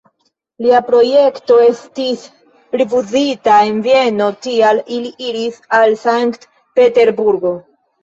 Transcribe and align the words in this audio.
Lia 0.65 0.77
projekto 0.87 1.57
estis 1.65 2.23
rifuzita 2.83 3.61
en 3.69 3.79
Vieno, 3.91 4.33
tial 4.49 4.85
li 4.97 5.15
iris 5.31 5.65
al 5.83 5.99
Sankt-Peterburgo. 6.09 7.59